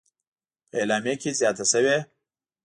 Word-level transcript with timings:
په 0.69 0.75
اعلامیه 0.81 1.15
کې 1.21 1.31
زیاته 1.39 1.65
شوې: 1.71 1.97